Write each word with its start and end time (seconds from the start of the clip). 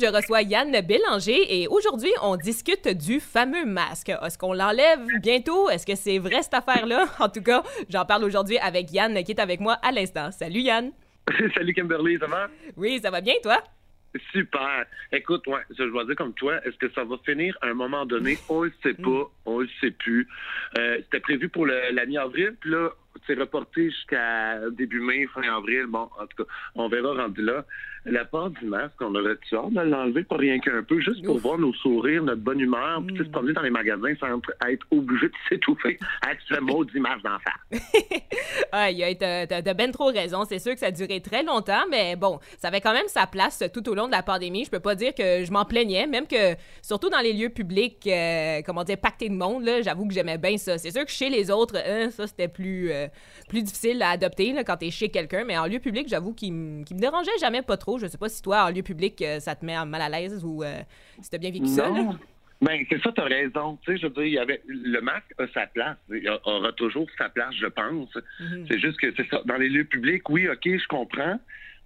Je 0.00 0.06
reçois 0.06 0.42
Yann 0.42 0.70
Bélanger 0.86 1.60
et 1.60 1.66
aujourd'hui, 1.66 2.10
on 2.22 2.36
discute 2.36 2.86
du 2.86 3.18
fameux 3.18 3.64
masque. 3.64 4.10
Est-ce 4.10 4.38
qu'on 4.38 4.52
l'enlève 4.52 5.00
bientôt? 5.20 5.68
Est-ce 5.70 5.84
que 5.84 5.96
c'est 5.96 6.18
vrai 6.18 6.40
cette 6.42 6.54
affaire-là? 6.54 7.06
En 7.18 7.28
tout 7.28 7.42
cas, 7.42 7.64
j'en 7.88 8.04
parle 8.04 8.22
aujourd'hui 8.22 8.58
avec 8.58 8.92
Yann 8.92 9.12
qui 9.24 9.32
est 9.32 9.40
avec 9.40 9.58
moi 9.58 9.72
à 9.82 9.90
l'instant. 9.90 10.30
Salut 10.30 10.60
Yann. 10.60 10.92
Salut 11.54 11.74
Kimberly, 11.74 12.16
ça 12.18 12.26
va? 12.28 12.46
Oui, 12.76 13.00
ça 13.02 13.10
va 13.10 13.20
bien, 13.20 13.34
toi? 13.42 13.60
Super. 14.32 14.86
Écoute, 15.10 15.46
ouais, 15.48 15.60
je 15.76 15.82
dois 15.84 16.04
dire 16.04 16.14
comme 16.14 16.32
toi, 16.34 16.64
est-ce 16.64 16.76
que 16.76 16.90
ça 16.92 17.02
va 17.02 17.16
finir 17.24 17.58
à 17.60 17.66
un 17.66 17.74
moment 17.74 18.06
donné? 18.06 18.38
On 18.48 18.62
le 18.62 18.72
sait 18.84 18.94
pas, 19.02 19.30
on 19.46 19.58
le 19.60 19.68
sait 19.80 19.90
plus. 19.90 20.28
Euh, 20.78 20.98
C'était 21.04 21.20
prévu 21.20 21.48
pour 21.48 21.66
le, 21.66 21.90
la 21.92 22.06
mi-avril, 22.06 22.54
puis 22.60 22.70
là, 22.70 22.90
c'est 23.26 23.38
reporté 23.38 23.90
jusqu'à 23.90 24.58
début 24.70 25.00
mai, 25.00 25.26
fin 25.34 25.42
avril. 25.42 25.86
Bon, 25.88 26.08
en 26.18 26.26
tout 26.26 26.44
cas, 26.44 26.50
on 26.74 26.88
verra 26.88 27.14
rendu 27.14 27.42
là. 27.42 27.64
La 28.04 28.24
part 28.24 28.48
du 28.50 28.64
masque, 28.64 28.94
on 29.00 29.14
aurait 29.14 29.32
hâte 29.32 29.72
de 29.72 29.80
l'enlever 29.80 30.22
pas 30.24 30.36
rien 30.36 30.58
qu'un 30.60 30.82
peu, 30.82 30.98
juste 31.00 31.22
pour 31.24 31.36
Ouf. 31.36 31.42
voir 31.42 31.58
nos 31.58 31.74
sourires, 31.74 32.22
notre 32.22 32.40
bonne 32.40 32.60
humeur, 32.60 33.02
puis 33.06 33.18
se 33.18 33.24
promener 33.24 33.52
dans 33.52 33.60
les 33.62 33.70
magasins 33.70 34.14
sans 34.20 34.40
être 34.68 34.86
obligé 34.90 35.26
de 35.26 35.34
s'étouffer 35.48 35.98
avec 36.22 36.38
ce 36.48 36.58
maudit 36.60 37.00
masque 37.00 37.24
d'en 37.24 37.38
face. 37.40 37.82
Ah, 38.72 38.90
il 38.90 38.98
y 38.98 39.04
a- 39.04 39.14
t'as 39.14 39.46
t'as 39.62 39.74
ben 39.74 39.90
trop 39.92 40.06
raison. 40.08 40.44
C'est 40.44 40.58
sûr 40.58 40.74
que 40.74 40.78
ça 40.80 40.86
a 40.86 40.90
duré 40.90 41.20
très 41.20 41.42
longtemps, 41.42 41.84
mais 41.90 42.16
bon, 42.16 42.38
ça 42.58 42.68
avait 42.68 42.80
quand 42.80 42.92
même 42.92 43.08
sa 43.08 43.26
place 43.26 43.62
tout 43.72 43.88
au 43.88 43.94
long 43.94 44.06
de 44.06 44.12
la 44.12 44.22
pandémie. 44.22 44.64
Je 44.64 44.70
peux 44.70 44.80
pas 44.80 44.94
dire 44.94 45.14
que 45.14 45.44
je 45.44 45.50
m'en 45.52 45.64
plaignais, 45.64 46.06
même 46.06 46.26
que, 46.26 46.54
surtout 46.82 47.08
dans 47.08 47.20
les 47.20 47.32
lieux 47.32 47.48
publics, 47.48 48.06
euh, 48.06 48.60
comment 48.66 48.84
dire, 48.84 48.98
pactés 48.98 49.28
de 49.30 49.34
monde, 49.34 49.68
j'avoue 49.82 50.06
que 50.06 50.12
j'aimais 50.14 50.36
bien 50.38 50.56
ça. 50.58 50.76
C'est 50.76 50.90
sûr 50.90 51.04
que 51.04 51.10
chez 51.10 51.30
les 51.30 51.50
autres, 51.50 51.76
hein, 51.76 52.10
ça, 52.10 52.26
c'était 52.26 52.48
plus, 52.48 52.90
euh, 52.90 53.06
plus 53.48 53.62
difficile 53.62 54.02
à 54.02 54.10
adopter 54.10 54.52
là, 54.52 54.64
quand 54.64 54.76
t'es 54.76 54.90
chez 54.90 55.08
quelqu'un, 55.08 55.44
mais 55.44 55.56
en 55.58 55.66
lieu 55.66 55.78
public, 55.78 56.08
j'avoue 56.08 56.34
qu'il 56.34 56.52
me 56.52 56.84
qu'il 56.84 56.96
me 56.96 57.00
dérangeait 57.00 57.30
jamais 57.40 57.62
pas 57.62 57.76
trop. 57.76 57.98
Je 57.98 58.06
sais 58.06 58.18
pas 58.18 58.28
si 58.28 58.42
toi, 58.42 58.64
en 58.64 58.70
lieu 58.70 58.82
public, 58.82 59.20
euh, 59.22 59.40
ça 59.40 59.54
te 59.54 59.64
met 59.64 59.82
mal 59.84 60.02
à 60.02 60.08
l'aise 60.08 60.44
ou 60.44 60.62
euh, 60.62 60.78
si 61.20 61.30
t'as 61.30 61.38
bien 61.38 61.50
vécu 61.50 61.66
ça. 61.66 61.88
là. 61.88 62.12
Ben, 62.60 62.84
c'est 62.88 63.00
ça, 63.02 63.12
t'as 63.14 63.24
raison. 63.24 63.78
Tu 63.82 63.92
sais, 63.92 63.98
je 63.98 64.06
veux 64.06 64.12
dire, 64.14 64.24
il 64.24 64.32
y 64.32 64.38
avait, 64.38 64.60
le 64.66 65.00
masque 65.00 65.32
a 65.38 65.46
sa 65.54 65.66
place. 65.68 65.96
Il 66.10 66.28
aura 66.28 66.72
toujours 66.72 67.06
sa 67.16 67.28
place, 67.28 67.54
je 67.54 67.66
pense. 67.66 68.12
Mhm. 68.40 68.66
C'est 68.68 68.80
juste 68.80 68.98
que 68.98 69.14
c'est 69.16 69.28
ça. 69.28 69.42
Dans 69.44 69.56
les 69.56 69.68
lieux 69.68 69.84
publics, 69.84 70.28
oui, 70.28 70.48
OK, 70.48 70.64
je 70.64 70.88
comprends. 70.88 71.38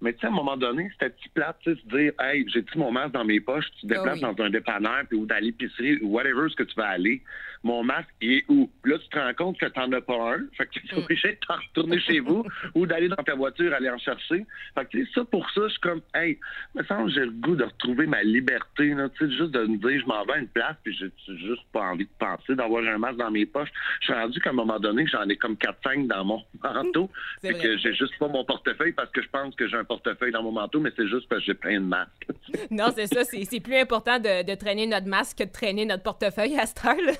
Mais 0.03 0.13
tu 0.13 0.19
sais, 0.19 0.27
à 0.27 0.29
un 0.29 0.33
moment 0.33 0.57
donné, 0.57 0.89
c'était 0.91 1.09
petit 1.09 1.29
plate, 1.29 1.57
tu 1.63 1.73
sais, 1.73 1.81
se 1.81 1.87
dire, 1.97 2.11
hey, 2.19 2.45
j'ai-tu 2.53 2.77
mon 2.77 2.91
masque 2.91 3.13
dans 3.13 3.23
mes 3.25 3.39
poches, 3.39 3.65
tu 3.79 3.87
te 3.87 3.93
Ah 3.93 3.97
déplaces 3.97 4.21
oui. 4.21 4.35
dans 4.35 4.43
un 4.43 4.49
dépanneur, 4.51 5.03
puis 5.09 5.17
ou 5.17 5.25
dans 5.25 5.41
l'épicerie, 5.43 5.97
ou 6.01 6.09
whatever 6.09 6.47
ce 6.49 6.55
que 6.55 6.63
tu 6.63 6.75
vas 6.75 6.89
aller. 6.89 7.21
Mon 7.63 7.81
masque, 7.81 8.09
il 8.19 8.33
est 8.33 8.43
où? 8.49 8.69
Puis 8.83 8.91
Là, 8.91 8.99
tu 8.99 9.07
te 9.07 9.17
rends 9.17 9.33
compte 9.33 9.57
que 9.57 9.65
t'en 9.67 9.89
as 9.93 10.01
pas 10.01 10.33
un. 10.35 10.39
Fait 10.57 10.65
que 10.65 10.71
tu 10.73 10.79
es 10.85 10.95
Mm. 10.99 11.03
obligé 11.03 11.29
de 11.31 11.37
t'en 11.47 11.55
retourner 11.55 11.99
chez 12.01 12.19
vous 12.19 12.45
ou 12.75 12.85
d'aller 12.85 13.07
dans 13.07 13.15
ta 13.23 13.35
voiture, 13.35 13.73
aller 13.73 13.89
en 13.89 13.97
chercher. 13.97 14.45
Fait 14.75 14.83
que, 14.85 14.89
tu 14.89 15.05
sais, 15.05 15.11
ça, 15.15 15.23
pour 15.23 15.49
ça, 15.51 15.61
je 15.63 15.69
suis 15.69 15.79
comme, 15.79 16.01
hey, 16.13 16.37
me 16.75 16.83
semble 16.83 17.09
j'ai 17.11 17.21
le 17.21 17.31
goût 17.31 17.55
de 17.55 17.63
retrouver 17.63 18.05
ma 18.05 18.21
liberté, 18.21 18.89
là, 18.93 19.07
tu 19.09 19.25
sais, 19.25 19.31
juste 19.37 19.51
de 19.51 19.65
me 19.65 19.77
dire, 19.77 20.01
je 20.01 20.05
m'en 20.05 20.25
vais 20.25 20.33
à 20.33 20.37
une 20.39 20.49
place, 20.49 20.75
puis 20.83 20.93
j'ai 20.93 21.09
juste 21.37 21.63
pas 21.71 21.83
envie 21.91 22.03
de 22.03 22.09
penser 22.19 22.53
d'avoir 22.55 22.83
un 22.83 22.97
masque 22.97 23.17
dans 23.17 23.31
mes 23.31 23.45
poches. 23.45 23.71
Je 24.01 24.05
suis 24.07 24.13
rendu 24.13 24.39
qu'à 24.41 24.49
un 24.49 24.53
moment 24.53 24.79
donné, 24.81 25.07
j'en 25.07 25.23
ai 25.29 25.37
comme 25.37 25.55
4-5 25.55 26.07
dans 26.07 26.25
mon 26.25 26.43
manteau. 26.63 27.09
Vrai. 27.41 27.53
que 27.53 27.77
j'ai 27.77 27.93
juste 27.93 28.17
pas 28.19 28.27
mon 28.27 28.43
portefeuille 28.43 28.91
parce 28.91 29.09
que 29.11 29.21
je 29.21 29.29
pense 29.29 29.55
que 29.55 29.67
j'ai 29.69 29.77
un 29.77 29.85
portefeuille 29.95 30.31
dans 30.31 30.43
mon 30.43 30.51
manteau, 30.51 30.79
mais 30.79 30.91
c'est 30.95 31.07
juste 31.07 31.27
parce 31.29 31.41
que 31.41 31.45
j'ai 31.47 31.53
plein 31.53 31.79
de 31.79 31.85
masques. 31.85 32.27
Non, 32.71 32.85
c'est 32.95 33.07
ça. 33.07 33.23
C'est 33.23 33.59
plus 33.59 33.75
important 33.77 34.19
de, 34.19 34.43
de 34.43 34.55
traîner 34.55 34.87
notre 34.87 35.07
masque 35.07 35.39
que 35.39 35.43
de 35.43 35.51
traîner 35.51 35.85
notre 35.85 36.03
portefeuille 36.03 36.57
à 36.57 36.65
cette 36.65 36.83
heure-là. 36.85 37.13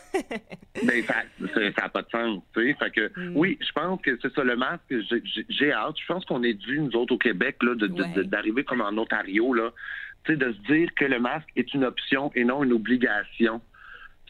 Mais 0.83 1.01
ça 1.53 1.81
n'a 1.81 1.89
pas 1.89 2.01
de 2.01 2.09
sens, 2.09 2.41
tu 2.55 2.61
sais. 2.67 2.75
Fait 2.79 2.91
que, 2.91 3.03
Mm. 3.19 3.33
oui, 3.35 3.57
je 3.61 3.71
pense 3.73 4.01
que 4.01 4.17
c'est 4.21 4.33
ça, 4.33 4.44
le 4.44 4.55
masque, 4.55 4.81
j'ai- 5.49 5.71
hâte. 5.71 5.95
Je 5.99 6.05
pense 6.07 6.25
qu'on 6.25 6.41
est 6.44 6.53
dû, 6.53 6.79
nous 6.79 6.95
autres, 6.95 7.13
au 7.13 7.17
Québec, 7.17 7.57
Ouais. 7.61 8.23
d'arriver 8.25 8.63
comme 8.63 8.81
en 8.81 8.95
Ontario, 8.97 9.53
là, 9.53 9.71
tu 10.25 10.31
sais, 10.33 10.38
de 10.38 10.51
se 10.53 10.73
dire 10.73 10.89
que 10.95 11.05
le 11.05 11.19
masque 11.19 11.49
est 11.55 11.73
une 11.73 11.83
option 11.83 12.31
et 12.35 12.44
non 12.44 12.63
une 12.63 12.73
obligation. 12.73 13.61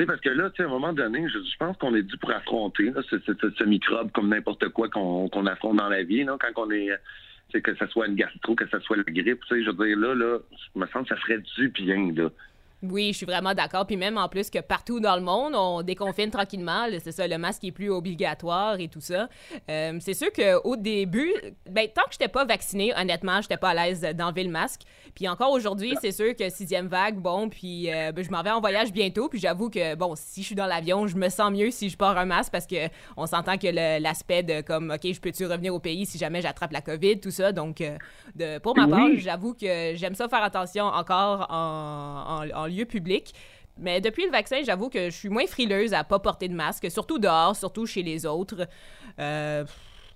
Parce 0.08 0.20
que 0.22 0.30
là, 0.30 0.50
tu 0.50 0.58
sais, 0.58 0.64
à 0.64 0.66
un 0.66 0.70
moment 0.70 0.92
donné, 0.92 1.26
je, 1.30 1.38
je 1.40 1.58
pense 1.58 1.78
qu'on 1.78 1.94
est 1.96 2.02
dû 2.04 2.18
pour 2.18 2.32
affronter 2.32 2.86
là, 2.90 3.02
ce, 3.10 3.20
ce- 3.20 3.34
ce- 3.40 3.52
ce 3.58 3.64
microbe 3.64 4.12
comme 4.12 4.28
n'importe 4.30 4.68
quoi 4.70 4.90
qu'on 4.90 5.30
qu'on 5.30 5.46
affronte 5.46 5.78
dans 5.78 5.88
la 5.90 6.04
vie, 6.04 6.24
là, 6.24 6.36
quand 6.40 6.64
on 6.66 6.72
est... 6.72 6.90
que 7.52 7.76
ce 7.76 7.88
soit 7.88 8.08
une 8.08 8.16
gastro, 8.16 8.56
que 8.56 8.68
ce 8.68 8.80
soit 8.80 8.98
la 8.98 9.04
grippe, 9.04 9.42
tu 9.48 9.56
sais, 9.56 9.64
je 9.64 9.70
veux 9.70 9.86
dire, 9.86 9.98
là, 9.98 10.16
là, 10.16 10.40
je 10.52 10.80
me 10.80 10.88
sens 10.88 11.04
que 11.04 11.16
ça 11.16 11.22
ferait 11.22 11.40
du 11.40 11.70
bien, 11.70 12.12
là. 12.14 12.30
Oui, 12.84 13.10
je 13.14 13.18
suis 13.18 13.26
vraiment 13.26 13.54
d'accord. 13.54 13.88
Puis 13.88 13.96
même 13.98 14.18
en 14.18 14.28
plus 14.28 14.50
que 14.50 14.60
partout 14.60 15.00
dans 15.00 15.16
le 15.16 15.22
monde, 15.22 15.54
on 15.56 15.82
déconfine 15.84 16.30
tranquillement. 16.30 16.86
C'est 17.02 17.12
ça, 17.14 17.28
le 17.28 17.38
masque 17.38 17.64
est 17.64 17.72
plus 17.72 17.90
obligatoire 17.90 18.80
et 18.80 18.90
tout 18.90 19.00
ça. 19.02 19.30
Euh, 19.70 19.98
c'est 20.02 20.14
sûr 20.14 20.28
qu'au 20.34 20.76
début, 20.76 21.32
ben, 21.70 21.88
tant 21.88 22.02
que 22.04 22.12
j'étais 22.12 22.28
pas 22.28 22.44
vaccinée, 22.46 22.94
honnêtement, 22.98 23.42
j'étais 23.42 23.58
pas 23.58 23.70
à 23.70 23.74
l'aise 23.74 24.02
d'enlever 24.16 24.44
le 24.44 24.50
masque. 24.50 24.82
Puis 25.16 25.28
encore 25.30 25.52
aujourd'hui, 25.52 25.96
c'est 26.02 26.12
sûr 26.12 26.36
que 26.36 26.50
sixième 26.50 26.88
vague, 26.88 27.16
bon, 27.16 27.48
puis 27.50 27.92
euh, 27.94 28.12
ben, 28.12 28.24
je 28.24 28.30
m'en 28.32 28.42
vais 28.44 28.50
en 28.52 28.60
voyage 28.60 28.92
bientôt. 28.92 29.30
Puis 29.30 29.40
j'avoue 29.40 29.70
que, 29.70 29.96
bon, 29.96 30.14
si 30.18 30.42
je 30.42 30.48
suis 30.48 30.56
dans 30.56 30.66
l'avion, 30.66 31.08
je 31.08 31.16
me 31.16 31.30
sens 31.30 31.52
mieux 31.52 31.72
si 31.72 31.90
je 31.90 31.96
porte 31.98 32.18
un 32.18 32.26
masque 32.26 32.52
parce 32.52 32.68
que 32.68 32.88
on 33.16 33.26
s'entend 33.28 33.58
que 33.58 33.68
l'aspect 34.02 34.44
de 34.44 34.60
comme, 34.62 34.92
OK, 34.92 35.12
je 35.14 35.20
peux-tu 35.22 35.46
revenir 35.46 35.74
au 35.74 35.80
pays 35.80 36.06
si 36.06 36.18
jamais 36.18 36.42
j'attrape 36.42 36.72
la 36.74 36.82
COVID, 36.82 37.20
tout 37.22 37.32
ça. 37.32 37.52
Donc, 37.54 37.80
euh, 37.80 37.98
de, 38.36 38.58
pour 38.60 38.76
ma 38.76 38.88
part, 38.88 39.06
Oui. 39.06 39.20
j'avoue 39.20 39.54
que 39.54 39.94
j'aime 39.96 40.16
ça 40.16 40.28
faire 40.28 40.44
attention 40.44 40.86
encore 40.86 41.48
en, 41.50 42.44
en- 42.44 42.60
en 42.64 42.73
lieu 42.74 42.86
public. 42.86 43.34
Mais 43.80 44.02
depuis 44.02 44.26
le 44.26 44.32
vaccin, 44.32 44.58
j'avoue 44.64 44.90
que 44.90 45.06
je 45.06 45.16
suis 45.16 45.30
moins 45.30 45.48
frileuse 45.48 45.94
à 45.94 46.04
pas 46.04 46.20
porter 46.20 46.48
de 46.48 46.54
masque, 46.54 46.92
surtout 46.92 47.18
dehors, 47.18 47.56
surtout 47.56 47.86
chez 47.88 48.04
les 48.04 48.26
autres. 48.26 48.68
Euh, 49.20 49.64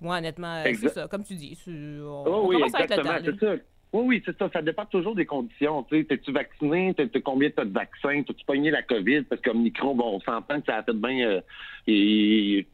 moi, 0.00 0.18
honnêtement, 0.18 0.62
euh, 0.64 0.72
c'est 0.80 0.90
ça, 0.90 1.08
comme 1.08 1.24
tu 1.24 1.34
dis. 1.34 1.58
On, 1.66 2.24
Oh 2.26 2.46
oui, 2.48 2.56
commence 2.56 2.74
avec 2.74 2.90
le 2.90 2.96
exactement, 2.96 3.18
temps. 3.18 3.36
c'est 3.40 3.46
ça. 3.46 3.62
Oui, 3.90 4.02
oui, 4.06 4.22
c'est 4.24 4.38
ça. 4.38 4.50
Ça 4.52 4.62
dépend 4.62 4.84
toujours 4.84 5.14
des 5.14 5.24
conditions. 5.24 5.82
T'es-tu 5.84 6.30
vacciné? 6.30 6.94
T'es, 6.94 7.08
combien 7.22 7.50
t'as 7.50 7.64
de 7.64 7.72
vaccins? 7.72 8.22
T'as-tu 8.22 8.44
pogné 8.44 8.70
la 8.70 8.82
COVID? 8.82 9.22
Parce 9.22 9.40
que 9.40 9.50
Omicron, 9.50 9.94
bon, 9.94 10.16
on 10.16 10.20
s'entend 10.20 10.60
que 10.60 10.66
ça 10.66 10.76
a 10.76 10.82
fait 10.82 10.92
bien... 10.92 11.26
euh, 11.26 11.40
il 11.86 12.66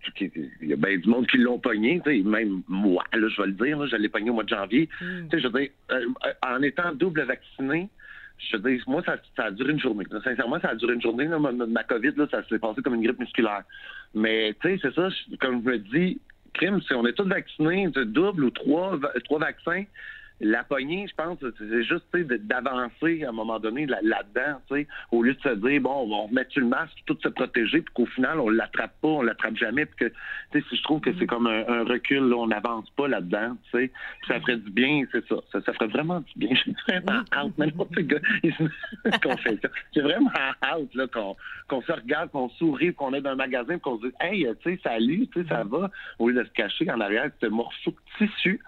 y 0.61 0.73
a 0.73 0.77
bien 0.77 0.99
du 0.99 1.09
monde 1.09 1.29
qui 1.29 1.39
l'ont 1.39 1.61
pogné. 1.61 2.03
Même 2.05 2.63
moi, 2.67 3.05
là, 3.13 3.29
je 3.29 3.41
vais 3.41 3.47
le 3.47 3.53
dire, 3.55 3.79
là, 3.79 3.87
je 3.87 3.97
l'ai 3.97 4.09
pogné 4.09 4.31
au 4.31 4.35
mois 4.35 4.43
de 4.43 4.49
janvier. 4.49 4.89
Mm. 5.01 5.29
Tu 5.29 5.37
sais, 5.37 5.43
je 5.43 5.49
veux 5.49 5.61
dire, 5.61 5.71
euh, 5.93 6.05
euh, 6.27 6.33
en 6.47 6.61
étant 6.63 6.93
double 6.93 7.23
vacciné, 7.23 7.89
je 8.39 8.57
veux 8.57 8.71
dire, 8.71 8.83
moi, 8.87 9.03
ça, 9.05 9.17
ça 9.37 9.45
a 9.45 9.51
duré 9.51 9.73
une 9.73 9.81
journée. 9.81 10.05
Sincèrement, 10.23 10.61
ça 10.61 10.71
a 10.71 10.75
duré 10.75 10.95
une 10.95 11.03
journée. 11.03 11.27
Ma, 11.27 11.85
COVID, 11.85 12.13
là, 12.17 12.27
ça 12.31 12.43
s'est 12.49 12.59
passé 12.59 12.83
comme 12.83 12.95
une 12.95 13.03
grippe 13.03 13.19
musculaire. 13.19 13.63
Mais, 14.15 14.55
tu 14.61 14.69
sais, 14.69 14.79
c'est 14.83 14.95
ça, 14.95 15.09
comme 15.41 15.63
je 15.63 15.71
me 15.71 15.79
dis, 15.79 16.21
crime, 16.53 16.81
si 16.83 16.95
on 16.95 17.07
est 17.07 17.13
tous 17.13 17.29
vaccinés, 17.29 17.89
double 17.89 18.45
ou 18.45 18.51
trois, 18.51 18.99
trois 19.25 19.39
vaccins, 19.39 19.85
la 20.41 20.65
poignée, 20.65 21.07
je 21.09 21.15
pense, 21.15 21.39
c'est 21.41 21.85
juste 21.85 22.05
d'avancer 22.13 23.25
à 23.25 23.29
un 23.29 23.33
moment 23.33 23.61
donné 23.61 23.87
là- 23.87 24.01
là-dedans, 24.03 24.61
au 25.13 25.23
lieu 25.23 25.35
de 25.35 25.41
se 25.41 25.55
dire, 25.55 25.81
bon, 25.81 25.91
on 25.91 26.09
va 26.09 26.29
remettre 26.29 26.51
sur 26.51 26.61
le 26.61 26.67
masque, 26.67 26.97
tout 27.07 27.17
se 27.23 27.29
protéger, 27.29 27.83
puis 27.83 27.95
qu'au 27.95 28.07
final, 28.07 28.41
on 28.41 28.49
l'attrape 28.49 29.01
pas, 29.01 29.09
on 29.09 29.23
l'attrape 29.23 29.57
jamais, 29.57 29.87
puis 29.87 29.97
que, 29.97 30.13
tu 30.53 30.61
sais, 30.61 30.67
si 30.69 30.77
je 30.77 30.83
trouve 30.83 31.01
que 31.01 31.11
c'est 31.19 31.27
comme 31.27 31.47
un, 31.47 31.65
un 31.69 31.85
recul, 31.85 32.29
là, 32.29 32.37
on 32.37 32.49
n'avance 32.49 32.91
pas 32.91 33.07
là-dedans, 33.07 33.57
tu 33.73 33.91
ça 34.27 34.41
ferait 34.41 34.57
du 34.57 34.71
bien, 34.71 35.05
c'est 35.13 35.27
ça, 35.29 35.37
ça, 35.53 35.61
ça 35.63 35.73
ferait 35.73 35.87
vraiment 35.87 36.21
du 36.21 36.33
bien. 36.37 36.57
J'ai 36.67 36.75
vraiment 36.89 37.23
hâte, 37.33 37.57
maintenant, 37.57 37.87
ce 37.95 38.01
gars, 38.01 38.21
qu'on 39.23 39.37
fait 39.37 39.59
ça. 39.63 39.69
J'ai 39.95 40.01
vraiment 40.01 40.31
hâte, 40.63 40.95
là, 40.95 41.07
qu'on 41.69 41.83
se 41.83 41.93
regarde, 41.93 42.31
qu'on 42.31 42.49
sourit, 42.51 42.93
qu'on 42.93 43.15
est 43.15 43.21
dans 43.21 43.31
un 43.31 43.37
magasin, 43.37 43.79
qu'on 43.79 43.99
se 43.99 44.07
dise, 44.07 44.15
hey, 44.21 44.47
tu 44.63 44.73
sais, 44.73 44.81
salut, 44.83 45.29
tu 45.29 45.43
sais, 45.43 45.49
ça 45.49 45.63
va, 45.63 45.91
au 46.19 46.29
lieu 46.29 46.43
de 46.43 46.45
se 46.45 46.53
cacher 46.53 46.91
en 46.91 47.01
arrière 47.01 47.31
ce 47.41 47.47
morceau 47.47 47.93
de 47.93 48.27
tissu 48.27 48.61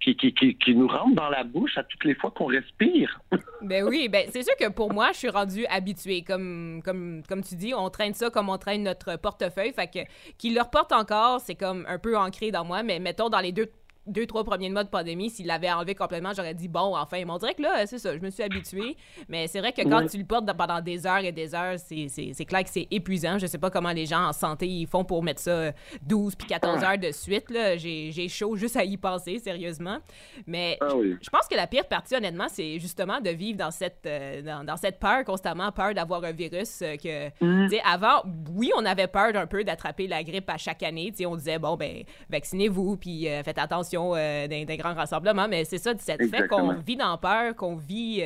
qui, 0.00 0.16
qui, 0.16 0.32
qui, 0.32 0.54
qui 0.56 0.74
nous 0.74 0.88
rentre 0.88 1.14
dans 1.20 1.28
la 1.28 1.44
bouche 1.44 1.76
à 1.76 1.84
toutes 1.84 2.04
les 2.04 2.14
fois 2.14 2.30
qu'on 2.30 2.46
respire. 2.46 3.20
Ben 3.62 3.84
oui, 3.86 4.08
ben 4.08 4.26
c'est 4.32 4.42
sûr 4.42 4.56
que 4.58 4.70
pour 4.70 4.90
moi, 4.90 5.10
je 5.12 5.18
suis 5.18 5.28
rendue 5.28 5.66
habituée. 5.66 6.22
Comme, 6.22 6.80
comme, 6.82 7.22
comme 7.28 7.42
tu 7.42 7.56
dis, 7.56 7.74
on 7.74 7.90
traîne 7.90 8.14
ça 8.14 8.30
comme 8.30 8.48
on 8.48 8.56
traîne 8.56 8.84
notre 8.84 9.16
portefeuille. 9.16 9.74
Fait 9.74 9.86
que 9.86 9.98
qu'il 10.38 10.54
le 10.54 10.62
reporte 10.62 10.92
encore, 10.92 11.42
c'est 11.42 11.56
comme 11.56 11.84
un 11.86 11.98
peu 11.98 12.16
ancré 12.16 12.50
dans 12.50 12.64
moi. 12.64 12.82
Mais 12.82 12.98
mettons, 12.98 13.28
dans 13.28 13.40
les 13.40 13.52
deux, 13.52 13.70
deux 14.06 14.26
trois 14.26 14.44
premiers 14.44 14.70
mois 14.70 14.84
de 14.84 14.88
pandémie, 14.88 15.30
s'il 15.30 15.46
l'avait 15.46 15.70
enlevé 15.70 15.94
complètement, 15.94 16.32
j'aurais 16.34 16.54
dit 16.54 16.68
bon, 16.68 16.96
enfin. 16.96 17.18
Mais 17.24 17.30
on 17.30 17.38
dirait 17.38 17.54
que 17.54 17.62
là, 17.62 17.86
c'est 17.86 17.98
ça, 17.98 18.16
je 18.16 18.20
me 18.22 18.30
suis 18.30 18.42
habituée. 18.42 18.96
Mais 19.28 19.46
c'est 19.46 19.60
vrai 19.60 19.72
que 19.72 19.82
quand 19.82 20.00
Ouais. 20.02 20.08
tu 20.08 20.18
le 20.18 20.24
portes 20.24 20.50
pendant 20.56 20.80
des 20.80 21.06
heures 21.06 21.18
et 21.24 21.32
des 21.32 21.54
heures, 21.54 21.76
c'est 21.78 22.44
clair 22.46 22.64
que 22.64 22.70
c'est 22.70 22.88
épuisant. 22.90 23.38
Je 23.38 23.46
sais 23.46 23.58
pas 23.58 23.70
comment 23.70 23.92
les 23.92 24.06
gens 24.06 24.26
en 24.28 24.32
santé 24.32 24.66
ils 24.66 24.86
font 24.86 25.04
pour 25.04 25.22
mettre 25.22 25.40
ça 25.40 25.50
euh, 25.50 25.72
12 26.02 26.34
puis 26.36 26.46
14 26.48 26.82
heures 26.82 26.98
de 26.98 27.10
suite. 27.12 27.46
J'ai 27.50 28.10
j'ai 28.10 28.28
chaud 28.28 28.56
juste 28.56 28.76
à 28.76 28.84
y 28.84 28.96
penser, 28.96 29.38
sérieusement. 29.38 29.98
Mais 30.46 30.78
Ah 30.80 30.94
oui. 30.96 31.16
je 31.20 31.28
pense 31.30 31.46
que 31.48 31.54
la 31.54 31.66
pire 31.66 31.86
partie, 31.86 32.14
honnêtement, 32.16 32.46
c'est 32.48 32.78
justement 32.78 33.20
de 33.20 33.30
vivre 33.30 33.58
dans 33.58 33.70
cette, 33.70 34.06
euh, 34.06 34.42
dans, 34.42 34.64
dans 34.64 34.76
cette 34.76 34.98
peur 34.98 35.24
constamment, 35.24 35.70
peur 35.72 35.94
d'avoir 35.94 36.24
un 36.24 36.32
virus. 36.32 36.80
euh, 36.82 36.96
que, 36.96 37.28
Mm. 37.44 37.68
tu 37.68 37.76
sais, 37.76 37.82
avant, 37.84 38.22
oui, 38.54 38.70
on 38.76 38.84
avait 38.84 39.06
peur 39.06 39.34
un 39.34 39.46
peu 39.46 39.62
d'attraper 39.64 40.06
la 40.06 40.22
grippe 40.24 40.48
à 40.50 40.56
chaque 40.56 40.82
année. 40.82 41.10
Tu 41.10 41.18
sais, 41.18 41.26
on 41.26 41.36
disait, 41.36 41.58
bon, 41.58 41.76
ben, 41.76 42.02
vaccinez-vous, 42.30 42.96
puis 42.96 43.28
euh, 43.28 43.42
faites 43.42 43.58
attention 43.58 43.89
euh, 43.94 44.46
d'un 44.46 44.64
d'un 44.64 44.76
grand 44.76 44.94
rassemblement. 44.94 45.46
Mais 45.48 45.64
c'est 45.64 45.78
ça, 45.78 45.92
le 45.92 46.28
fait 46.28 46.48
qu'on 46.48 46.72
vit 46.74 46.96
dans 46.96 47.16
peur, 47.18 47.54
qu'on 47.56 47.76
vit. 47.76 48.22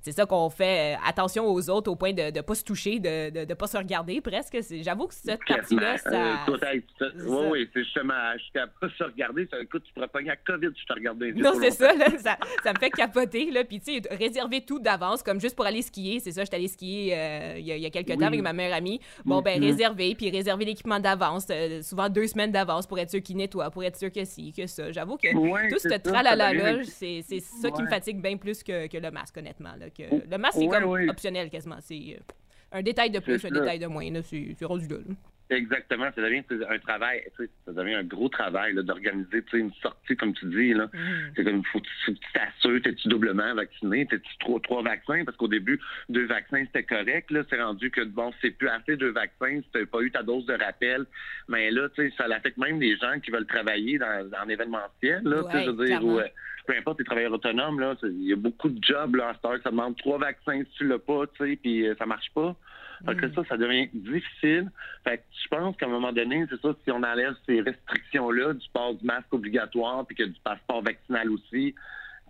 Euh, 0.00 0.10
c'est 0.10 0.12
ça 0.12 0.26
qu'on 0.26 0.50
fait 0.50 0.94
euh, 0.94 0.98
attention 1.06 1.46
aux 1.46 1.70
autres 1.70 1.90
au 1.90 1.96
point 1.96 2.12
de 2.12 2.30
ne 2.34 2.40
pas 2.40 2.54
se 2.54 2.64
toucher, 2.64 2.98
de 2.98 3.44
ne 3.44 3.54
pas 3.54 3.66
se 3.66 3.76
regarder 3.76 4.20
presque. 4.20 4.58
J'avoue 4.82 5.06
que 5.06 5.14
cette 5.14 5.40
partie-là, 5.46 5.98
ça. 5.98 6.44
oui, 7.26 7.46
oui, 7.50 7.70
c'est 7.72 7.84
justement, 7.84 8.14
je 8.36 8.60
ne 8.60 8.66
pas 8.66 8.88
se 8.96 9.04
regarder. 9.04 9.46
Ça, 9.50 9.60
écoute, 9.60 9.82
tu 9.84 9.92
pourrais 9.92 10.08
pogner 10.08 10.30
à 10.30 10.36
COVID 10.36 10.68
si 10.74 10.82
je 10.82 10.86
te 10.86 10.92
regardais. 10.92 11.32
Non, 11.32 11.52
c'est 11.60 11.70
ça, 11.70 11.94
là, 11.94 12.06
ça, 12.18 12.38
ça, 12.62 12.72
me 12.72 12.78
fait 12.78 12.90
capoter. 12.90 13.50
Là. 13.50 13.64
Puis, 13.64 13.80
tu 13.80 14.00
sais, 14.00 14.14
réserver 14.14 14.64
tout 14.64 14.78
d'avance, 14.78 15.22
comme 15.22 15.40
juste 15.40 15.56
pour 15.56 15.66
aller 15.66 15.82
skier. 15.82 16.20
C'est 16.20 16.32
ça, 16.32 16.44
j'étais 16.44 16.56
allée 16.56 16.68
skier 16.68 17.14
euh, 17.16 17.54
il, 17.58 17.66
y 17.66 17.86
a, 17.86 17.90
quelques 17.90 18.18
temps 18.18 18.26
avec 18.26 18.42
ma 18.42 18.52
meilleure 18.52 18.76
amie. 18.76 19.00
Bon, 19.24 19.42
ben, 19.42 19.60
mm-hmm. 19.60 19.64
réserver, 19.64 20.14
puis 20.14 20.30
réserver 20.30 20.64
l'équipement 20.64 21.00
d'avance, 21.00 21.46
euh, 21.50 21.82
souvent 21.82 22.08
deux 22.08 22.26
semaines 22.26 22.52
d'avance 22.52 22.86
pour 22.86 22.98
être 22.98 23.10
sûr 23.10 23.22
qu'il 23.22 23.36
nettoie, 23.36 23.70
pour 23.70 23.84
être 23.84 23.96
sûr 23.96 24.10
que 24.10 24.24
si, 24.24 24.52
que 24.52 24.66
ça. 24.66 24.92
J'avoue 24.92 25.16
que 25.16 25.28
tout 25.70 25.78
ce 25.78 25.98
tralala-là, 25.98 26.84
c'est 26.84 27.22
ça 27.40 27.70
qui 27.70 27.82
me 27.82 27.88
fatigue 27.88 28.20
bien 28.20 28.36
plus 28.36 28.62
que, 28.62 28.86
que 28.86 28.98
le 28.98 29.10
masque, 29.10 29.36
honnêtement. 29.36 29.74
Là, 29.78 29.89
que 29.90 30.30
le 30.30 30.38
masque, 30.38 30.58
c'est 30.58 30.66
comme 30.68 31.08
optionnel 31.08 31.50
quasiment. 31.50 31.78
C'est 31.80 32.16
euh, 32.16 32.78
un 32.78 32.82
détail 32.82 33.10
de 33.10 33.18
plus, 33.18 33.44
un 33.44 33.50
détail 33.50 33.78
de 33.78 33.86
moins. 33.86 34.08
C'est 34.22 34.64
rendu 34.64 34.88
là. 34.88 34.98
Exactement, 35.50 36.08
ça 36.14 36.22
devient 36.22 36.44
un 36.68 36.78
travail, 36.78 37.24
ça 37.36 37.72
devient 37.72 37.94
un 37.94 38.04
gros 38.04 38.28
travail 38.28 38.72
d'organiser 38.72 39.44
une 39.52 39.72
sortie, 39.82 40.14
comme 40.14 40.32
tu 40.32 40.46
dis. 40.46 40.72
Là. 40.74 40.86
Mm. 40.86 41.32
C'est 41.34 41.44
comme, 41.44 41.64
faut, 41.64 41.80
que 41.80 41.86
tu 42.06 42.16
t'assures, 42.32 42.80
t'es-tu 42.82 43.08
doublement 43.08 43.52
vacciné, 43.54 44.06
t'es-tu 44.06 44.38
trois, 44.38 44.60
trois 44.60 44.82
vaccins, 44.82 45.24
parce 45.24 45.36
qu'au 45.36 45.48
début, 45.48 45.80
deux 46.08 46.26
vaccins, 46.26 46.64
c'était 46.66 46.84
correct. 46.84 47.32
Là, 47.32 47.42
c'est 47.50 47.60
rendu 47.60 47.90
que, 47.90 48.02
bon, 48.02 48.32
c'est 48.40 48.52
plus 48.52 48.68
assez 48.68 48.96
deux 48.96 49.10
vaccins, 49.10 49.60
si 49.60 49.66
t'as 49.72 49.84
pas 49.86 50.02
eu 50.02 50.12
ta 50.12 50.22
dose 50.22 50.46
de 50.46 50.54
rappel. 50.54 51.04
Mais 51.48 51.72
là, 51.72 51.88
tu 51.96 52.08
sais, 52.08 52.14
ça 52.16 52.26
affecte 52.32 52.56
même 52.56 52.80
les 52.80 52.96
gens 52.96 53.18
qui 53.18 53.32
veulent 53.32 53.46
travailler 53.46 53.98
dans, 53.98 54.30
en 54.40 54.48
événementiel, 54.48 55.22
là, 55.24 55.42
je 55.52 55.70
veux 55.70 55.84
dire, 55.84 56.04
ou, 56.04 56.20
peu 56.70 56.78
importe 56.78 57.00
les 57.00 57.04
travailleurs 57.04 57.32
autonomes, 57.32 57.80
là, 57.80 57.96
il 58.04 58.28
y 58.28 58.32
a 58.32 58.36
beaucoup 58.36 58.68
de 58.68 58.82
jobs, 58.82 59.16
là, 59.16 59.30
à 59.30 59.34
cette 59.34 59.62
ça 59.64 59.70
demande 59.70 59.96
trois 59.96 60.18
vaccins 60.18 60.62
si 60.62 60.70
tu 60.78 60.86
l'as 60.86 61.00
pas, 61.00 61.26
tu 61.26 61.44
sais, 61.44 61.56
puis 61.56 61.86
euh, 61.86 61.96
ça 61.98 62.06
marche 62.06 62.30
pas. 62.32 62.54
Fait 63.06 63.16
que 63.16 63.26
mm. 63.26 63.34
ça, 63.34 63.42
ça 63.48 63.56
devient 63.56 63.88
difficile. 63.92 64.70
Fait 65.02 65.18
que 65.18 65.22
je 65.42 65.48
pense 65.48 65.76
qu'à 65.76 65.86
un 65.86 65.88
moment 65.88 66.12
donné, 66.12 66.46
c'est 66.48 66.60
ça, 66.60 66.68
si 66.84 66.92
on 66.92 67.02
enlève 67.02 67.34
ces 67.46 67.60
restrictions-là, 67.60 68.52
du 68.52 68.68
port 68.72 68.94
du 68.94 69.04
masque 69.04 69.32
obligatoire, 69.32 70.06
puis 70.06 70.14
que 70.14 70.22
du 70.22 70.38
passeport 70.44 70.82
vaccinal 70.82 71.30
aussi, 71.30 71.74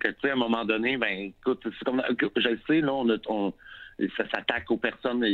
que 0.01 0.09
tu 0.09 0.15
sais, 0.23 0.31
à 0.31 0.33
un 0.33 0.37
moment 0.37 0.65
donné, 0.65 0.97
ben 0.97 1.33
écoute, 1.39 1.61
c'est 1.63 1.85
comme 1.85 2.03
je 2.09 2.49
le 2.49 2.61
sais, 2.67 2.81
là, 2.81 2.93
on, 3.29 3.53
ça 4.17 4.29
s'attaque 4.31 4.71
aux 4.71 4.77
personnes 4.77 5.25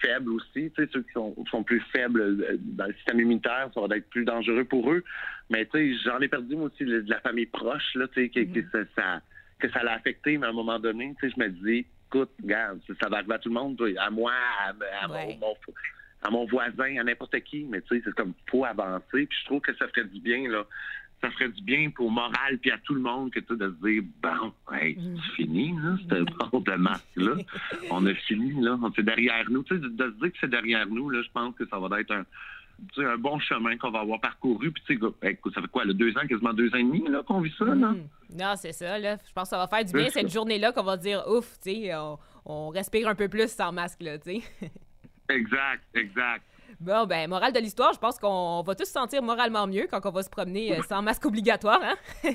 faibles 0.00 0.30
aussi, 0.30 0.70
tu 0.70 0.72
sais, 0.76 0.88
ceux 0.92 1.02
qui 1.02 1.12
sont, 1.12 1.62
plus 1.64 1.80
faibles 1.92 2.20
euh, 2.20 2.56
dans 2.60 2.86
le 2.86 2.94
système 2.94 3.20
immunitaire, 3.20 3.70
ça 3.74 3.80
va 3.80 3.96
être 3.96 4.08
plus 4.10 4.24
dangereux 4.24 4.64
pour 4.64 4.90
eux. 4.92 5.02
Mais 5.50 5.66
tu 5.66 5.72
sais, 5.72 5.98
j'en 6.04 6.20
ai 6.20 6.28
perdu 6.28 6.56
moi 6.56 6.66
aussi 6.66 6.84
de 6.84 7.04
la 7.08 7.20
famille 7.20 7.46
proche, 7.46 7.94
là, 7.94 8.06
tu 8.08 8.22
sais, 8.22 8.28
que, 8.28 8.40
mm. 8.40 8.86
ça, 8.96 9.20
que 9.58 9.70
ça 9.70 9.82
l'a 9.82 9.94
affecté, 9.94 10.38
mais 10.38 10.46
à 10.46 10.50
un 10.50 10.54
moment 10.54 10.78
donné, 10.78 11.14
tu 11.20 11.28
sais, 11.28 11.34
je 11.36 11.42
me 11.42 11.48
dis, 11.48 11.86
écoute, 12.06 12.30
regarde, 12.42 12.80
ça 13.00 13.08
va 13.08 13.18
arriver 13.18 13.34
à 13.34 13.38
tout 13.38 13.48
le 13.48 13.54
monde, 13.54 13.80
à 13.98 14.10
moi, 14.10 14.32
à, 16.22 16.30
mon, 16.30 16.44
voisin, 16.46 16.98
à 16.98 17.04
n'importe 17.04 17.38
qui, 17.40 17.64
mais 17.64 17.80
tu 17.82 17.96
sais, 17.96 18.02
c'est 18.04 18.14
comme, 18.14 18.34
faut 18.50 18.64
avancer, 18.64 19.26
puis 19.26 19.38
je 19.40 19.44
trouve 19.46 19.60
que 19.60 19.74
ça 19.76 19.88
ferait 19.88 20.04
du 20.04 20.20
bien, 20.20 20.48
là. 20.48 20.64
Ça 21.24 21.30
ferait 21.30 21.48
du 21.48 21.62
bien 21.62 21.88
pour 21.88 22.10
moral 22.10 22.58
puis 22.60 22.70
à 22.70 22.76
tout 22.76 22.92
le 22.92 23.00
monde 23.00 23.30
que 23.30 23.40
tu 23.40 23.56
de 23.56 23.74
se 23.80 23.88
dire 23.88 24.02
bon, 24.22 24.52
hey, 24.70 24.94
mm. 24.94 25.16
c'est 25.16 25.32
fini, 25.36 25.72
là, 25.72 25.96
c'était 26.02 26.20
bon 26.20 26.60
de 26.60 26.72
masque-là. 26.72 27.36
On 27.90 28.04
a 28.04 28.14
fini, 28.14 28.52
là. 28.62 28.78
C'est 28.94 29.04
derrière 29.04 29.48
nous. 29.48 29.62
Tu 29.62 29.74
sais, 29.74 29.80
de, 29.80 29.88
se 29.88 30.20
dire 30.20 30.32
que 30.32 30.38
c'est 30.38 30.50
derrière 30.50 30.86
nous, 30.86 31.08
là, 31.08 31.22
je 31.22 31.30
pense 31.32 31.54
que 31.54 31.66
ça 31.66 31.78
va 31.78 31.98
être 31.98 32.10
un, 32.10 32.24
un 32.98 33.16
bon 33.16 33.38
chemin 33.38 33.78
qu'on 33.78 33.90
va 33.90 34.00
avoir 34.00 34.20
parcouru. 34.20 34.70
Puis, 34.70 34.82
tu 34.86 34.98
sais, 34.98 35.00
ça 35.54 35.62
fait 35.62 35.68
quoi, 35.68 35.86
là, 35.86 35.94
deux 35.94 36.10
ans, 36.18 36.26
quasiment 36.28 36.52
deux 36.52 36.68
ans 36.74 36.78
et 36.78 36.84
demi 36.84 37.08
là, 37.08 37.22
qu'on 37.26 37.40
vit 37.40 37.54
ça, 37.58 37.64
là? 37.64 37.74
Mm. 37.74 38.08
Non, 38.38 38.54
c'est 38.56 38.72
ça, 38.72 38.98
là. 38.98 39.16
Je 39.26 39.32
pense 39.32 39.44
que 39.44 39.56
ça 39.56 39.58
va 39.58 39.66
faire 39.66 39.84
du 39.84 39.94
bien 39.94 40.10
cette 40.10 40.30
journée-là 40.30 40.72
qu'on 40.72 40.82
va 40.82 40.98
dire, 40.98 41.24
ouf, 41.26 41.58
tu 41.62 41.70
sais, 41.70 41.92
on, 42.44 42.68
respire 42.68 43.08
un 43.08 43.14
peu 43.14 43.28
plus 43.28 43.50
sans 43.50 43.72
masque, 43.72 44.02
là, 44.02 44.18
tu 44.18 44.40
sais. 44.40 44.42
exact, 45.30 45.84
exact. 45.94 46.44
Bon, 46.80 47.06
ben, 47.06 47.28
morale 47.28 47.52
de 47.52 47.60
l'histoire, 47.60 47.92
je 47.92 47.98
pense 47.98 48.18
qu'on 48.18 48.62
va 48.62 48.74
tous 48.74 48.84
se 48.84 48.92
sentir 48.92 49.22
moralement 49.22 49.66
mieux 49.66 49.86
quand 49.90 50.00
on 50.04 50.10
va 50.10 50.22
se 50.22 50.30
promener 50.30 50.76
euh, 50.76 50.82
sans 50.82 51.02
masque 51.02 51.24
obligatoire, 51.26 51.80
hein? 51.82 51.96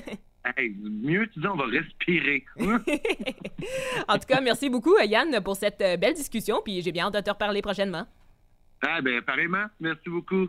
Hey, 0.56 0.74
mieux, 0.80 1.28
tu 1.28 1.38
dis, 1.40 1.46
on 1.46 1.56
va 1.56 1.66
respirer. 1.66 2.46
en 4.08 4.18
tout 4.18 4.26
cas, 4.26 4.40
merci 4.40 4.70
beaucoup, 4.70 4.96
Yann, 4.98 5.38
pour 5.42 5.54
cette 5.54 5.82
euh, 5.82 5.98
belle 5.98 6.14
discussion. 6.14 6.62
Puis 6.64 6.80
j'ai 6.80 6.92
bien 6.92 7.08
hâte 7.08 7.14
de 7.14 7.20
te 7.20 7.28
reparler 7.28 7.60
prochainement. 7.60 8.06
Ah, 8.80 9.02
ben, 9.02 9.20
pareillement. 9.20 9.66
Merci 9.80 10.08
beaucoup. 10.08 10.48